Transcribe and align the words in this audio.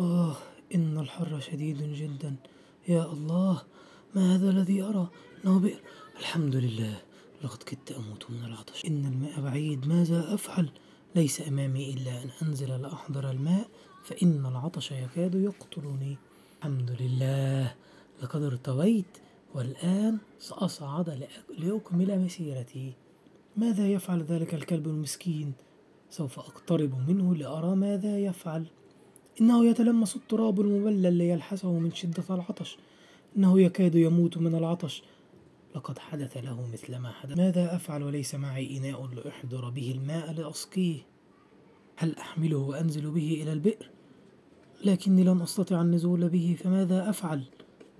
آه 0.00 0.36
إن 0.74 0.98
الحر 0.98 1.40
شديد 1.40 1.82
جدا. 1.82 2.36
يا 2.88 3.04
الله 3.12 3.62
ما 4.14 4.34
هذا 4.36 4.50
الذي 4.50 4.82
أرى؟ 4.82 5.08
إنه 5.44 5.58
بئر. 5.58 5.80
الحمد 6.18 6.56
لله. 6.56 6.98
لقد 7.44 7.62
كدت 7.62 7.92
أموت 7.92 8.30
من 8.30 8.44
العطش. 8.44 8.84
إن 8.86 9.04
الماء 9.06 9.40
بعيد 9.40 9.88
ماذا 9.88 10.34
أفعل؟ 10.34 10.68
ليس 11.14 11.48
أمامي 11.48 11.90
إلا 11.90 12.22
أن 12.22 12.30
أنزل 12.42 12.82
لأحضر 12.82 13.30
الماء 13.30 13.68
فإن 14.04 14.46
العطش 14.46 14.92
يكاد 14.92 15.34
يقتلني. 15.34 16.16
الحمد 16.58 16.96
لله. 17.00 17.74
لقد 18.22 18.42
ارتويت 18.42 19.18
والآن 19.54 20.18
سأصعد 20.38 21.10
لأ- 21.10 21.60
لأكمل 21.60 22.20
مسيرتي. 22.20 22.92
ماذا 23.56 23.88
يفعل 23.88 24.22
ذلك 24.22 24.54
الكلب 24.54 24.86
المسكين؟ 24.86 25.52
سوف 26.10 26.38
أقترب 26.38 27.10
منه 27.10 27.34
لأرى 27.34 27.76
ماذا 27.76 28.18
يفعل. 28.18 28.66
إنه 29.40 29.66
يتلمس 29.66 30.16
التراب 30.16 30.60
المبلل 30.60 31.12
ليلحسه 31.12 31.72
من 31.72 31.94
شدة 31.94 32.24
العطش. 32.30 32.78
إنه 33.36 33.60
يكاد 33.60 33.94
يموت 33.94 34.38
من 34.38 34.54
العطش. 34.54 35.02
لقد 35.76 35.98
حدث 35.98 36.36
له 36.36 36.68
مثل 36.72 36.96
ما 36.96 37.12
حدث. 37.12 37.38
ماذا 37.38 37.76
أفعل 37.76 38.02
وليس 38.02 38.34
معي 38.34 38.78
إناء 38.78 39.06
لأحضر 39.06 39.70
به 39.70 39.90
الماء 39.90 40.32
لأسقيه؟ 40.32 40.98
هل 41.96 42.16
أحمله 42.16 42.58
وأنزل 42.58 43.10
به 43.10 43.40
إلى 43.42 43.52
البئر؟ 43.52 43.90
لكني 44.84 45.24
لن 45.24 45.42
أستطيع 45.42 45.80
النزول 45.80 46.28
به 46.28 46.56
فماذا 46.58 47.10
أفعل؟ 47.10 47.44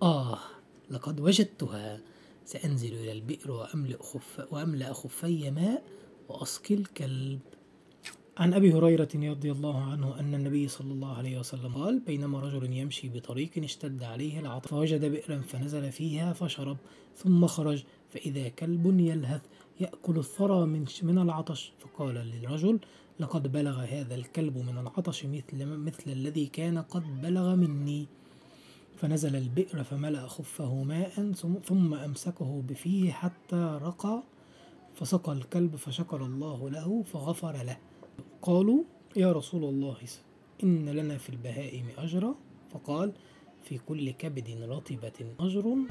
آه 0.03 0.39
لقد 0.91 1.21
وجدتها. 1.21 2.01
سأنزل 2.45 2.95
إلى 2.95 3.13
البئر 3.13 3.51
وأملأ, 3.51 4.03
خف 4.03 4.47
وأملأ 4.51 4.93
خفي 4.93 5.51
ماء 5.51 5.83
وأسقي 6.29 6.75
الكلب. 6.75 7.41
عن 8.41 8.55
أبي 8.55 8.73
هريرة 8.75 9.09
رضي 9.15 9.53
الله 9.53 9.83
عنه 9.85 10.21
أن 10.21 10.35
النبي 10.35 10.69
صلى 10.69 10.93
الله 10.93 11.17
عليه 11.17 11.39
وسلم 11.39 11.75
قال 11.75 12.01
بينما 12.01 12.41
رجل 12.41 12.73
يمشي 12.73 13.09
بطريق 13.09 13.51
اشتد 13.59 14.03
عليه 14.03 14.41
العطش 14.41 14.69
فوجد 14.71 15.05
بئرا 15.05 15.41
فنزل 15.41 15.93
فيها 15.93 16.33
فشرب 16.33 16.77
ثم 17.17 17.47
خرج 17.47 17.85
فإذا 18.11 18.49
كلب 18.49 19.01
يلهث 19.01 19.41
يأكل 19.81 20.19
الثرى 20.19 20.67
من 20.67 20.85
من 21.03 21.19
العطش. 21.19 21.73
فقال 21.79 22.15
للرجل 22.15 22.79
لقد 23.21 23.53
بلغ 23.53 23.81
هذا 23.81 24.15
الكلب 24.15 24.59
من 24.59 24.79
العطش 24.79 25.27
مثل 25.27 25.67
مثل 25.67 26.11
الذي 26.13 26.47
كان 26.47 26.79
قد 26.79 27.21
بلغ 27.23 27.55
مني. 27.55 28.07
فنزل 28.97 29.37
البئر 29.37 29.85
فملأ 29.85 30.27
خفه 30.27 30.83
ماء 30.83 31.33
ثم- 31.33 31.59
ثم 31.65 31.95
أمسكه 31.95 32.63
بفيه 32.69 33.13
حتى 33.13 33.79
رقى 33.83 34.23
فسقى 34.95 35.33
الكلب 35.33 35.77
فشكر 35.77 36.25
الله 36.25 36.71
له 36.71 37.03
فغفر 37.03 37.53
له. 37.63 37.77
قالوا 38.43 38.83
يا 39.17 39.33
رسول 39.33 39.65
الله 39.65 39.97
إن 40.65 40.89
لنا 40.89 41.19
في 41.19 41.31
البهائم 41.31 41.85
أجرا. 41.99 42.35
فقال 42.71 43.13
في 43.63 43.79
كل 43.79 44.11
كبد 44.11 44.49
رطبة 44.63 45.35
أجر 45.41 45.77